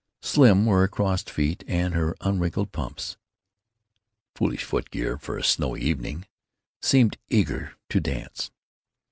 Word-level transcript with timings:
Slim 0.23 0.65
were 0.65 0.79
her 0.79 0.87
crossed 0.87 1.29
feet, 1.29 1.63
and 1.67 1.93
her 1.93 2.15
unwrinkled 2.21 2.71
pumps 2.71 3.17
(foolish 4.35 4.63
footgear 4.63 5.19
for 5.19 5.37
a 5.37 5.43
snowy 5.43 5.81
evening) 5.81 6.25
seemed 6.81 7.19
eager 7.29 7.73
to 7.89 7.99
dance. 7.99 8.49